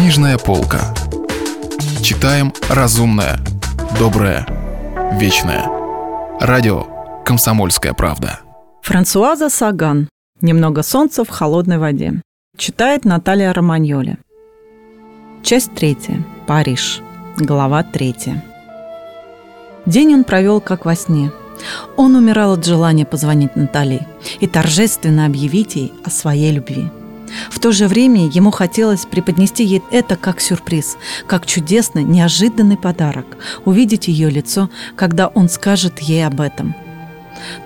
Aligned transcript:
Книжная 0.00 0.38
полка. 0.38 0.94
Читаем 2.02 2.54
разумное, 2.70 3.38
доброе, 3.98 4.46
вечное. 5.20 5.66
Радио 6.40 6.86
«Комсомольская 7.22 7.92
правда». 7.92 8.40
Франсуаза 8.80 9.50
Саган. 9.50 10.08
«Немного 10.40 10.82
солнца 10.82 11.22
в 11.22 11.28
холодной 11.28 11.76
воде». 11.76 12.22
Читает 12.56 13.04
Наталья 13.04 13.52
Романьоли. 13.52 14.16
Часть 15.42 15.74
третья. 15.74 16.24
Париж. 16.46 17.02
Глава 17.36 17.82
третья. 17.82 18.42
День 19.84 20.14
он 20.14 20.24
провел 20.24 20.62
как 20.62 20.86
во 20.86 20.94
сне. 20.94 21.30
Он 21.98 22.16
умирал 22.16 22.54
от 22.54 22.64
желания 22.64 23.04
позвонить 23.04 23.54
Натали 23.54 24.06
и 24.40 24.46
торжественно 24.46 25.26
объявить 25.26 25.76
ей 25.76 25.92
о 26.06 26.08
своей 26.08 26.52
любви– 26.52 26.88
в 27.50 27.58
то 27.58 27.72
же 27.72 27.86
время 27.86 28.26
ему 28.26 28.50
хотелось 28.50 29.06
преподнести 29.06 29.64
ей 29.64 29.82
это 29.90 30.16
как 30.16 30.40
сюрприз, 30.40 30.96
как 31.26 31.46
чудесный, 31.46 32.04
неожиданный 32.04 32.76
подарок, 32.76 33.26
увидеть 33.64 34.08
ее 34.08 34.30
лицо, 34.30 34.70
когда 34.96 35.28
он 35.28 35.48
скажет 35.48 36.00
ей 36.00 36.26
об 36.26 36.40
этом. 36.40 36.74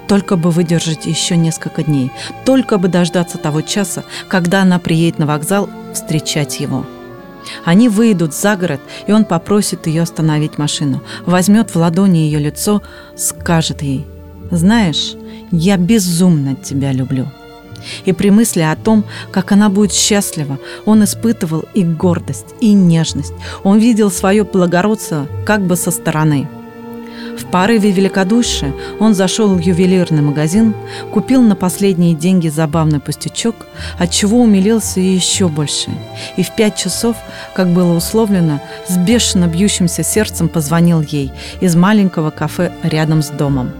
Только 0.06 0.36
бы 0.36 0.50
выдержать 0.50 1.06
еще 1.06 1.36
несколько 1.36 1.82
дней, 1.82 2.10
только 2.44 2.78
бы 2.78 2.88
дождаться 2.88 3.38
того 3.38 3.62
часа, 3.62 4.04
когда 4.28 4.62
она 4.62 4.78
приедет 4.78 5.18
на 5.18 5.26
вокзал 5.26 5.68
встречать 5.92 6.60
его. 6.60 6.86
Они 7.64 7.88
выйдут 7.88 8.34
за 8.34 8.56
город, 8.56 8.80
и 9.06 9.12
он 9.12 9.24
попросит 9.24 9.86
ее 9.86 10.02
остановить 10.02 10.58
машину, 10.58 11.02
возьмет 11.26 11.70
в 11.70 11.76
ладони 11.76 12.18
ее 12.18 12.38
лицо, 12.38 12.82
скажет 13.16 13.82
ей, 13.82 14.06
«Знаешь, 14.50 15.14
я 15.50 15.76
безумно 15.76 16.54
тебя 16.54 16.92
люблю». 16.92 17.26
И 18.04 18.12
при 18.12 18.30
мысли 18.30 18.60
о 18.60 18.76
том, 18.76 19.04
как 19.30 19.52
она 19.52 19.68
будет 19.68 19.92
счастлива, 19.92 20.58
он 20.84 21.04
испытывал 21.04 21.64
и 21.74 21.82
гордость, 21.82 22.54
и 22.60 22.72
нежность. 22.72 23.34
Он 23.62 23.78
видел 23.78 24.10
свое 24.10 24.44
благородство 24.44 25.26
как 25.44 25.62
бы 25.62 25.76
со 25.76 25.90
стороны. 25.90 26.48
В 27.38 27.46
порыве 27.46 27.90
великодушия 27.90 28.72
он 29.00 29.14
зашел 29.14 29.48
в 29.48 29.58
ювелирный 29.58 30.22
магазин, 30.22 30.74
купил 31.10 31.42
на 31.42 31.56
последние 31.56 32.14
деньги 32.14 32.48
забавный 32.48 33.00
пустячок, 33.00 33.56
от 33.98 34.10
чего 34.10 34.40
умилился 34.40 35.00
еще 35.00 35.48
больше. 35.48 35.90
И 36.36 36.42
в 36.42 36.54
пять 36.54 36.76
часов, 36.76 37.16
как 37.54 37.68
было 37.68 37.94
условлено, 37.96 38.60
с 38.88 38.96
бешено 38.96 39.46
бьющимся 39.46 40.04
сердцем 40.04 40.48
позвонил 40.48 41.00
ей 41.00 41.32
из 41.60 41.74
маленького 41.74 42.30
кафе 42.30 42.72
рядом 42.82 43.22
с 43.22 43.30
домом. 43.30 43.72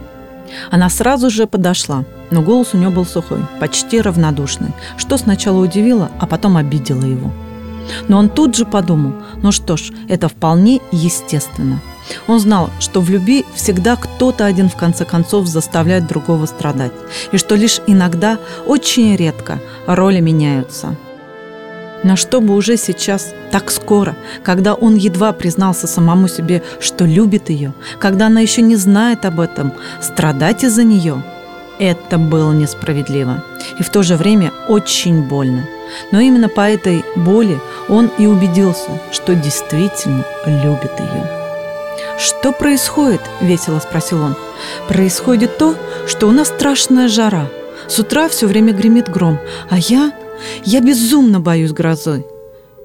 Она 0.69 0.89
сразу 0.89 1.29
же 1.29 1.47
подошла– 1.47 2.03
но 2.31 2.41
голос 2.41 2.73
у 2.73 2.77
него 2.77 2.91
был 2.91 3.05
сухой, 3.05 3.39
почти 3.59 4.01
равнодушный, 4.01 4.73
что 4.97 5.17
сначала 5.17 5.59
удивило, 5.59 6.09
а 6.19 6.25
потом 6.25 6.57
обидело 6.57 7.03
его. 7.03 7.31
Но 8.07 8.17
он 8.17 8.29
тут 8.29 8.55
же 8.55 8.65
подумал, 8.65 9.13
ну 9.41 9.51
что 9.51 9.77
ж, 9.77 9.91
это 10.07 10.27
вполне 10.27 10.81
естественно. 10.91 11.79
Он 12.27 12.39
знал, 12.39 12.69
что 12.79 13.01
в 13.01 13.09
любви 13.09 13.45
всегда 13.55 13.95
кто-то 13.95 14.45
один 14.45 14.69
в 14.69 14.75
конце 14.75 15.05
концов 15.05 15.47
заставляет 15.47 16.07
другого 16.07 16.45
страдать, 16.45 16.91
и 17.31 17.37
что 17.37 17.55
лишь 17.55 17.81
иногда, 17.87 18.37
очень 18.65 19.15
редко, 19.15 19.59
роли 19.87 20.19
меняются. 20.19 20.95
Но 22.03 22.15
чтобы 22.15 22.53
уже 22.53 22.77
сейчас, 22.77 23.33
так 23.51 23.71
скоро, 23.71 24.15
когда 24.43 24.75
он 24.75 24.95
едва 24.95 25.31
признался 25.31 25.87
самому 25.87 26.27
себе, 26.27 26.61
что 26.79 27.05
любит 27.05 27.49
ее, 27.49 27.73
когда 27.99 28.27
она 28.27 28.41
еще 28.41 28.61
не 28.61 28.75
знает 28.75 29.25
об 29.25 29.39
этом, 29.39 29.73
страдать 30.01 30.63
из-за 30.63 30.83
нее– 30.83 31.23
это 31.79 32.17
было 32.17 32.51
несправедливо 32.53 33.43
и 33.79 33.83
в 33.83 33.89
то 33.89 34.03
же 34.03 34.15
время 34.15 34.51
очень 34.67 35.23
больно. 35.23 35.67
Но 36.11 36.19
именно 36.19 36.49
по 36.49 36.61
этой 36.61 37.05
боли 37.15 37.59
он 37.87 38.09
и 38.17 38.25
убедился, 38.25 38.99
что 39.11 39.35
действительно 39.35 40.25
любит 40.45 40.91
ее. 40.99 41.29
«Что 42.17 42.51
происходит?»– 42.51 43.21
весело 43.41 43.79
спросил 43.79 44.21
он. 44.21 44.35
«Происходит 44.87 45.57
то, 45.57 45.75
что 46.07 46.27
у 46.27 46.31
нас 46.31 46.47
страшная 46.47 47.07
жара. 47.07 47.49
С 47.87 47.99
утра 47.99 48.29
все 48.29 48.47
время 48.47 48.73
гремит 48.73 49.09
гром, 49.09 49.39
а 49.69 49.77
я... 49.77 50.13
я 50.63 50.81
безумно 50.81 51.39
боюсь 51.39 51.71
грозы. 51.71 52.25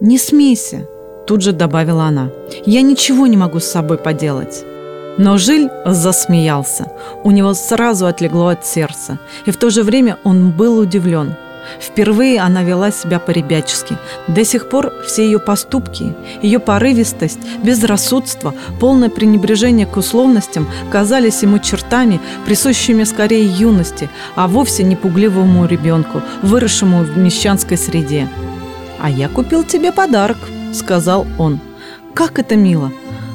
Не 0.01 0.19
смейся!»– 0.19 0.89
тут 1.27 1.43
же 1.43 1.53
добавила 1.53 2.05
она. 2.05 2.31
«Я 2.67 2.83
ничего 2.83 3.27
не 3.27 3.37
могу 3.37 3.61
с 3.61 3.65
собой 3.65 3.99
поделать». 3.99 4.65
Но 5.21 5.37
Жиль 5.37 5.69
засмеялся. 5.85 6.87
У 7.25 7.31
него 7.31 7.53
сразу 7.53 8.07
отлегло 8.07 8.49
от 8.49 8.65
сердца. 8.65 9.19
И 9.45 9.51
в 9.51 9.59
то 9.59 9.69
же 9.69 9.83
время 9.83 10.17
он 10.25 10.51
был 10.51 10.79
удивлен. 10.79 11.35
Впервые 11.79 12.41
она 12.41 12.63
вела 12.63 12.91
себя 12.91 13.19
по-ребячески. 13.19 13.99
До 14.29 14.47
сих 14.47 14.71
пор 14.71 14.95
все 15.07 15.27
ее 15.27 15.39
поступки, 15.39 16.15
ее 16.41 16.59
порывистость, 16.59 17.39
безрассудство, 17.63 18.55
полное 18.81 19.11
пренебрежение 19.11 19.85
к 19.85 19.99
условностям 19.99 20.67
казались 20.91 21.43
ему 21.43 21.59
чертами, 21.59 22.19
присущими 22.47 23.05
скорее 23.05 23.45
юности, 23.45 24.09
а 24.37 24.49
вовсе 24.49 24.85
не 24.85 24.97
пугливому 24.97 25.67
ребенку, 25.67 26.23
выросшему 26.41 27.05
в 27.05 27.19
мещанской 27.19 27.77
среде. 27.77 28.27
«А 28.99 29.11
я 29.11 29.29
купил 29.29 29.65
тебе 29.65 29.93
подарок»,— 29.93 30.39
сказал 30.73 31.27
он. 31.39 31.61
«Как 32.15 32.39
это 32.39 32.57
мило! 32.57 32.91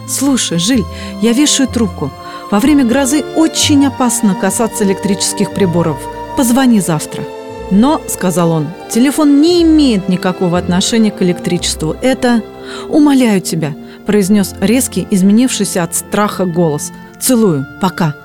«Слушай, 0.07 0.59
Жиль, 0.59 0.83
я 1.21 1.33
вешаю 1.33 1.67
трубку. 1.67 2.11
Во 2.51 2.59
время 2.59 2.85
грозы 2.85 3.23
очень 3.35 3.85
опасно 3.85 4.35
касаться 4.35 4.83
электрических 4.83 5.51
приборов. 5.53 5.97
Позвони 6.37 6.79
завтра». 6.79 7.23
«Но»,— 7.71 8.01
сказал 8.07 8.51
он,— 8.51 8.67
«телефон 8.89 9.41
не 9.41 9.63
имеет 9.63 10.07
никакого 10.07 10.57
отношения 10.57 11.11
к 11.11 11.21
электричеству. 11.21 11.95
Это...» 12.01 12.41
«Умоляю 12.89 13.41
тебя»,— 13.41 13.73
произнес 14.05 14.53
резкий, 14.59 15.07
изменившийся 15.09 15.83
от 15.83 15.95
страха 15.95 16.45
голос. 16.45 16.91
«Целую. 17.19 17.65
Пока». 17.81 18.15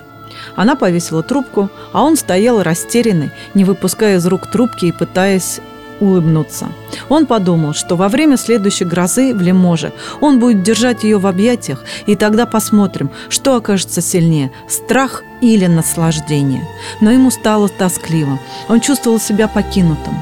Она 0.56 0.74
повесила 0.74 1.22
трубку, 1.22 1.70
а 1.92 2.02
он 2.02 2.16
стоял 2.16 2.62
растерянный, 2.62 3.30
не 3.54 3.64
выпуская 3.64 4.16
из 4.16 4.26
рук 4.26 4.50
трубки 4.50 4.86
и 4.86 4.92
пытаясь 4.92 5.60
улыбнуться. 6.00 6.68
Он 7.08 7.26
подумал, 7.26 7.74
что 7.74 7.96
во 7.96 8.08
время 8.08 8.36
следующей 8.36 8.84
грозы 8.84 9.34
в 9.34 9.40
Лиможе 9.40 9.92
он 10.20 10.38
будет 10.38 10.62
держать 10.62 11.04
ее 11.04 11.18
в 11.18 11.26
объятиях, 11.26 11.84
и 12.06 12.16
тогда 12.16 12.46
посмотрим, 12.46 13.10
что 13.28 13.56
окажется 13.56 14.00
сильнее– 14.00 14.50
страх 14.68 15.22
или 15.40 15.66
наслаждение. 15.66 16.66
Но 17.00 17.10
ему 17.10 17.30
стало 17.30 17.68
тоскливо. 17.68 18.38
Он 18.68 18.80
чувствовал 18.80 19.20
себя 19.20 19.48
покинутым. 19.48 20.14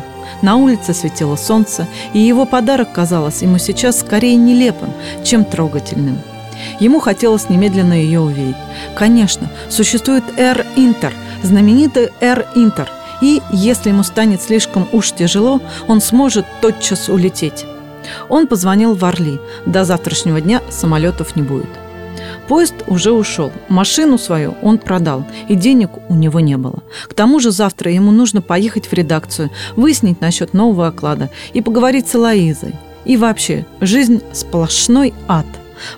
На 0.43 0.57
улице 0.57 0.95
светило 0.95 1.37
солнце, 1.37 1.87
и 2.13 2.21
его 2.21 2.45
подарок 2.45 2.93
казалось 2.93 3.43
ему 3.43 3.59
сейчас 3.59 4.01
скорее 4.01 4.37
нелепым, 4.37 4.93
чем 5.25 5.45
трогательным. 5.45 6.19
Ему 6.81 7.01
хотелось 7.01 7.49
немедленно 7.49 7.95
ее 7.95 8.21
увидеть. 8.21 8.57
Конечно, 8.97 9.51
существует 9.69 10.25
Air 10.37 10.67
Inter, 10.77 11.13
знаменитый 11.43 12.11
Air 12.21 12.47
Inter, 12.55 12.89
и, 13.21 13.41
если 13.53 13.91
ему 13.91 14.03
станет 14.03 14.43
слишком 14.43 14.89
уж 14.93 15.13
тяжело, 15.13 15.61
он 15.87 16.01
сможет 16.01 16.47
тотчас 16.61 17.09
улететь. 17.09 17.65
Он 18.29 18.47
позвонил 18.47 18.95
в 18.95 19.05
Орли. 19.05 19.41
До 19.67 19.85
завтрашнего 19.85 20.41
дня 20.41 20.63
самолетов 20.71 21.37
не 21.37 21.43
будет. 21.43 21.69
Поезд 22.47 22.75
уже 22.87 23.13
ушел. 23.13 23.53
Машину 23.69 24.17
свою 24.19 24.55
он 24.63 24.79
продал, 24.79 25.27
и 25.49 25.55
денег 25.55 25.91
у 26.09 26.15
него 26.15 26.41
не 26.41 26.57
было. 26.57 26.83
К 27.07 27.15
тому 27.15 27.41
же 27.41 27.51
завтра 27.51 27.93
ему 27.93 28.11
нужно 28.11 28.41
поехать 28.41 28.87
в 28.87 28.93
редакцию, 28.93 29.51
выяснить 29.77 30.21
насчет 30.21 30.55
нового 30.55 30.89
оклада 30.89 31.31
и 31.53 31.61
поговорить 31.61 32.09
с 32.09 32.15
Элоизой. 32.15 32.75
И 33.05 33.17
вообще, 33.17 33.67
жизнь 33.81 34.23
сплошной 34.33 35.13
ад. 35.29 35.47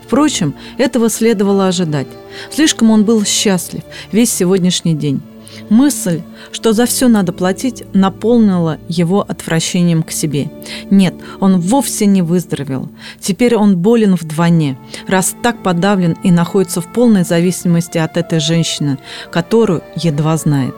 Впрочем, 0.03 0.55
этого 0.77 1.09
следовало 1.09 1.69
ожидать. 1.69 2.09
Слишком 2.51 2.91
он 2.91 3.05
был 3.05 3.25
счастлив 3.25 3.83
весь 4.13 4.33
сегодняшний 4.33 4.95
день. 4.95 5.23
Мысль, 5.69 6.23
что 6.53 6.73
за 6.73 6.87
все 6.87 7.09
надо 7.09 7.33
платить, 7.33 7.85
наполнила 7.93 8.79
его 8.89 9.25
отвращением 9.27 10.03
к 10.03 10.11
себе. 10.11 10.51
Нет, 10.91 11.15
он 11.41 11.61
вовсе 11.61 12.07
не 12.07 12.23
выздоровел. 12.23 12.89
Теперь 13.21 13.57
он 13.57 13.77
болен 13.77 14.15
вдвойне, 14.15 14.79
раз 15.07 15.35
так 15.43 15.63
подавлен 15.63 16.17
и 16.23 16.31
находится 16.31 16.81
в 16.81 16.93
полной 16.93 17.25
зависимости 17.25 17.99
от 17.99 18.17
этой 18.17 18.41
женщины, 18.41 18.99
которую 19.31 19.83
едва 19.97 20.37
знает. 20.37 20.75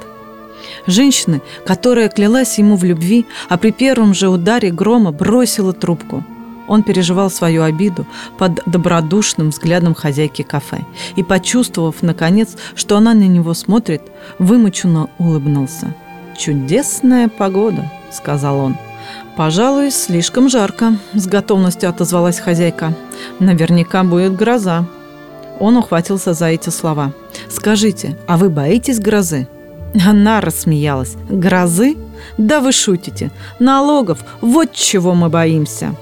Женщины, 0.86 1.42
которая 1.66 2.08
клялась 2.08 2.58
ему 2.58 2.76
в 2.76 2.84
любви, 2.84 3.26
а 3.48 3.58
при 3.58 3.72
первом 3.72 4.14
же 4.14 4.28
ударе 4.28 4.70
грома 4.70 5.12
бросила 5.12 5.72
трубку– 5.72 6.25
он 6.69 6.82
переживал 6.82 7.31
свою 7.31 7.62
обиду 7.62 8.06
под 8.38 8.61
добродушным 8.67 9.50
взглядом 9.50 9.94
хозяйки 9.94 10.43
кафе 10.43 10.85
и, 11.17 11.23
почувствовав, 11.23 12.03
наконец, 12.03 12.56
что 12.75 12.97
она 12.97 13.14
на 13.14 13.26
него 13.26 13.55
смотрит, 13.55 14.03
вымученно 14.38 15.09
улыбнулся. 15.19 15.94
«Чудесная 16.37 17.29
погода»,— 17.29 17.91
сказал 18.11 18.59
он. 18.59 18.76
«Пожалуй, 19.37 19.91
слишком 19.91 20.49
жарко»,— 20.49 20.97
с 21.14 21.26
готовностью 21.26 21.88
отозвалась 21.88 22.38
хозяйка. 22.38 22.94
«Наверняка 23.38 24.05
будет 24.05 24.37
гроза». 24.37 24.87
Он 25.59 25.76
ухватился 25.76 26.35
за 26.35 26.47
эти 26.47 26.70
слова. 26.70 27.12
«Скажите, 27.49 28.19
а 28.26 28.37
вы 28.37 28.50
боитесь 28.50 28.99
грозы?» 28.99 29.49
Она 30.06 30.41
рассмеялась. 30.41 31.17
«Грозы? 31.29 31.97
Да 32.38 32.61
вы 32.61 32.73
шутите. 32.73 33.31
Налогов. 33.59 34.19
Вот 34.41 34.73
чего 34.73 35.14
мы 35.14 35.29
боимся». 35.29 35.94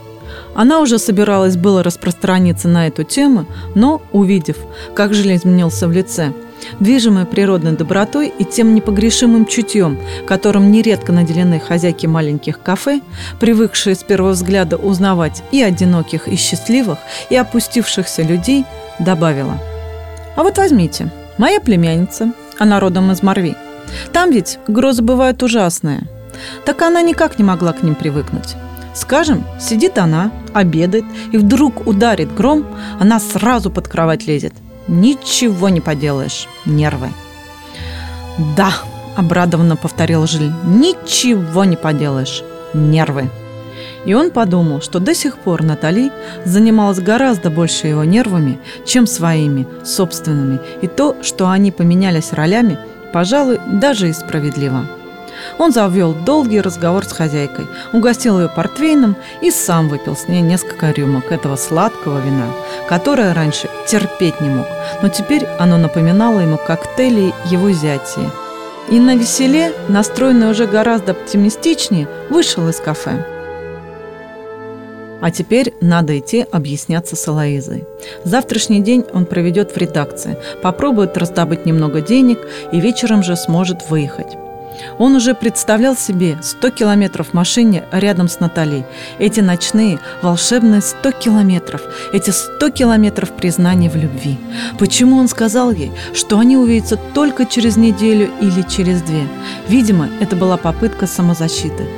Она 0.54 0.80
уже 0.80 0.98
собиралась 0.98 1.56
было 1.56 1.82
распространиться 1.82 2.68
на 2.68 2.86
эту 2.86 3.04
тему, 3.04 3.46
но, 3.74 4.02
увидев, 4.12 4.56
как 4.94 5.14
Жиль 5.14 5.36
изменился 5.36 5.88
в 5.88 5.92
лице, 5.92 6.32
движимой 6.78 7.26
природной 7.26 7.72
добротой 7.72 8.32
и 8.36 8.44
тем 8.44 8.74
непогрешимым 8.74 9.46
чутьем, 9.46 9.98
которым 10.26 10.70
нередко 10.70 11.12
наделены 11.12 11.60
хозяйки 11.60 12.06
маленьких 12.06 12.60
кафе, 12.60 13.00
привыкшие 13.38 13.94
с 13.94 14.02
первого 14.02 14.32
взгляда 14.32 14.76
узнавать 14.76 15.42
и 15.52 15.62
одиноких, 15.62 16.28
и 16.28 16.36
счастливых, 16.36 16.98
и 17.30 17.36
опустившихся 17.36 18.22
людей, 18.22 18.64
добавила. 18.98 19.58
«А 20.36 20.42
вот 20.42 20.58
возьмите, 20.58 21.10
моя 21.38 21.60
племянница, 21.60 22.32
она 22.58 22.80
родом 22.80 23.10
из 23.10 23.22
Морви. 23.22 23.56
Там 24.12 24.30
ведь 24.30 24.58
грозы 24.68 25.02
бывают 25.02 25.42
ужасные. 25.42 26.02
Так 26.64 26.82
она 26.82 27.02
никак 27.02 27.38
не 27.38 27.44
могла 27.44 27.72
к 27.72 27.82
ним 27.82 27.94
привыкнуть. 27.94 28.54
Скажем, 28.94 29.44
сидит 29.60 29.98
она, 29.98 30.32
обедает, 30.52 31.04
и 31.32 31.36
вдруг 31.36 31.86
ударит 31.86 32.34
гром, 32.34 32.66
она 32.98 33.20
сразу 33.20 33.70
под 33.70 33.88
кровать 33.88 34.26
лезет. 34.26 34.54
Ничего 34.88 35.68
не 35.68 35.80
поделаешь, 35.80 36.48
нервы. 36.66 37.10
Да, 38.56 38.72
обрадованно 39.16 39.76
повторил 39.76 40.26
Жиль, 40.26 40.52
ничего 40.64 41.64
не 41.64 41.76
поделаешь, 41.76 42.42
нервы. 42.74 43.30
И 44.06 44.14
он 44.14 44.30
подумал, 44.30 44.80
что 44.80 44.98
до 44.98 45.14
сих 45.14 45.36
пор 45.36 45.62
Натали 45.62 46.10
занималась 46.44 47.00
гораздо 47.00 47.50
больше 47.50 47.86
его 47.86 48.02
нервами, 48.04 48.58
чем 48.86 49.06
своими, 49.06 49.66
собственными, 49.84 50.58
и 50.80 50.86
то, 50.86 51.16
что 51.22 51.50
они 51.50 51.70
поменялись 51.70 52.32
ролями, 52.32 52.78
пожалуй, 53.12 53.58
даже 53.80 54.08
и 54.08 54.12
справедливо. 54.12 54.86
Он 55.58 55.72
завел 55.72 56.12
долгий 56.12 56.60
разговор 56.60 57.04
с 57.04 57.12
хозяйкой, 57.12 57.66
угостил 57.92 58.40
ее 58.40 58.48
портвейном 58.48 59.16
и 59.40 59.50
сам 59.50 59.88
выпил 59.88 60.16
с 60.16 60.28
ней 60.28 60.40
несколько 60.40 60.90
рюмок 60.90 61.32
этого 61.32 61.56
сладкого 61.56 62.18
вина, 62.20 62.46
которое 62.88 63.34
раньше 63.34 63.68
терпеть 63.86 64.40
не 64.40 64.48
мог, 64.48 64.66
но 65.02 65.08
теперь 65.08 65.46
оно 65.58 65.78
напоминало 65.78 66.40
ему 66.40 66.58
коктейли 66.58 67.32
его 67.46 67.70
зятия. 67.70 68.30
И 68.88 68.98
на 68.98 69.14
веселе, 69.14 69.72
настроенный 69.88 70.50
уже 70.50 70.66
гораздо 70.66 71.12
оптимистичнее, 71.12 72.08
вышел 72.28 72.68
из 72.68 72.76
кафе. 72.80 73.24
А 75.20 75.30
теперь 75.30 75.74
надо 75.80 76.18
идти 76.18 76.46
объясняться 76.50 77.14
с 77.14 77.28
Алоизой. 77.28 77.84
Завтрашний 78.24 78.80
день 78.80 79.04
он 79.12 79.26
проведет 79.26 79.70
в 79.70 79.76
редакции, 79.76 80.38
попробует 80.62 81.16
раздобыть 81.16 81.66
немного 81.66 82.00
денег 82.00 82.38
и 82.72 82.80
вечером 82.80 83.22
же 83.22 83.36
сможет 83.36 83.90
выехать. 83.90 84.36
Он 84.98 85.14
уже 85.14 85.34
представлял 85.34 85.96
себе 85.96 86.38
100 86.42 86.70
километров 86.70 87.28
в 87.28 87.34
машине 87.34 87.84
рядом 87.92 88.28
с 88.28 88.40
Натальей. 88.40 88.84
Эти 89.18 89.40
ночные, 89.40 89.98
волшебные 90.22 90.80
100 90.80 91.12
километров. 91.12 91.82
Эти 92.12 92.30
100 92.30 92.70
километров 92.70 93.30
признания 93.30 93.90
в 93.90 93.96
любви. 93.96 94.38
Почему 94.78 95.16
он 95.16 95.28
сказал 95.28 95.72
ей, 95.72 95.92
что 96.14 96.38
они 96.38 96.56
увидятся 96.56 96.96
только 96.96 97.46
через 97.46 97.76
неделю 97.76 98.30
или 98.40 98.62
через 98.62 99.02
две? 99.02 99.26
Видимо, 99.68 100.08
это 100.20 100.36
была 100.36 100.56
попытка 100.56 101.06
самозащиты 101.06 101.88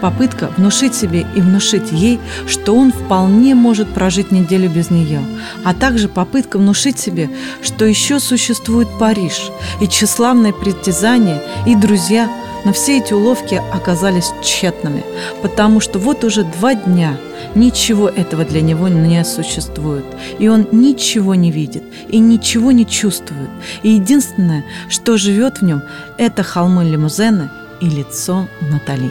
попытка 0.00 0.50
внушить 0.56 0.94
себе 0.94 1.26
и 1.34 1.40
внушить 1.40 1.92
ей, 1.92 2.20
что 2.46 2.74
он 2.76 2.92
вполне 2.92 3.54
может 3.54 3.92
прожить 3.92 4.30
неделю 4.30 4.68
без 4.68 4.90
нее, 4.90 5.20
а 5.64 5.74
также 5.74 6.08
попытка 6.08 6.58
внушить 6.58 6.98
себе, 6.98 7.30
что 7.62 7.84
еще 7.84 8.20
существует 8.20 8.88
Париж 8.98 9.50
и 9.80 9.88
тщеславные 9.88 10.52
притязания 10.52 11.42
и 11.66 11.74
друзья, 11.74 12.30
но 12.64 12.72
все 12.72 12.98
эти 12.98 13.12
уловки 13.12 13.60
оказались 13.72 14.32
тщетными, 14.42 15.04
потому 15.42 15.80
что 15.80 15.98
вот 15.98 16.24
уже 16.24 16.44
два 16.44 16.74
дня 16.74 17.16
ничего 17.54 18.08
этого 18.08 18.44
для 18.44 18.62
него 18.62 18.88
не 18.88 19.22
существует, 19.24 20.04
и 20.38 20.48
он 20.48 20.66
ничего 20.72 21.34
не 21.34 21.50
видит 21.50 21.84
и 22.08 22.18
ничего 22.18 22.72
не 22.72 22.86
чувствует, 22.86 23.50
и 23.82 23.90
единственное, 23.90 24.64
что 24.88 25.18
живет 25.18 25.58
в 25.58 25.62
нем, 25.62 25.82
это 26.16 26.42
холмы 26.42 26.84
лимузена 26.84 27.52
и 27.80 27.86
лицо 27.86 28.48
Натали. 28.60 29.10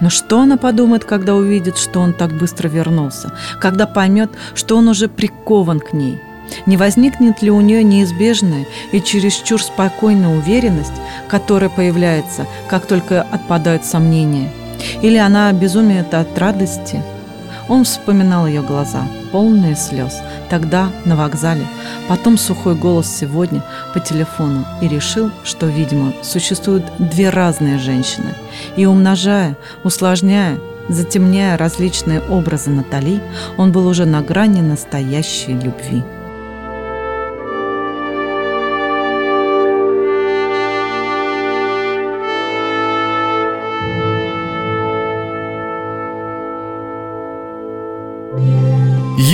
Но 0.00 0.10
что 0.10 0.40
она 0.40 0.56
подумает, 0.56 1.04
когда 1.04 1.34
увидит, 1.34 1.78
что 1.78 2.00
он 2.00 2.12
так 2.12 2.32
быстро 2.32 2.68
вернулся? 2.68 3.32
Когда 3.60 3.86
поймет, 3.86 4.30
что 4.54 4.76
он 4.76 4.88
уже 4.88 5.08
прикован 5.08 5.80
к 5.80 5.92
ней? 5.92 6.20
Не 6.66 6.76
возникнет 6.76 7.42
ли 7.42 7.50
у 7.50 7.60
нее 7.60 7.82
неизбежная 7.82 8.66
и 8.92 9.00
чересчур 9.00 9.62
спокойная 9.62 10.36
уверенность, 10.36 10.92
которая 11.28 11.70
появляется, 11.70 12.46
как 12.68 12.86
только 12.86 13.22
отпадают 13.22 13.84
сомнения? 13.84 14.50
Или 15.00 15.16
она 15.16 15.48
обезумеет 15.48 16.12
от 16.14 16.38
радости– 16.38 17.02
он 17.68 17.84
вспоминал 17.84 18.46
ее 18.46 18.62
глаза, 18.62 19.06
полные 19.34 19.74
слез, 19.74 20.22
тогда 20.48 20.92
на 21.04 21.16
вокзале, 21.16 21.66
потом 22.08 22.38
сухой 22.38 22.76
голос 22.76 23.08
сегодня 23.08 23.64
по 23.92 23.98
телефону 23.98 24.64
и 24.80 24.86
решил, 24.86 25.32
что, 25.42 25.66
видимо, 25.66 26.12
существуют 26.22 26.84
две 27.00 27.30
разные 27.30 27.78
женщины. 27.78 28.36
И 28.76 28.86
умножая, 28.86 29.56
усложняя, 29.82 30.60
затемняя 30.88 31.58
различные 31.58 32.20
образы 32.20 32.70
Натали, 32.70 33.20
он 33.56 33.72
был 33.72 33.88
уже 33.88 34.04
на 34.06 34.22
грани 34.22 34.60
настоящей 34.60 35.54
любви. 35.54 36.04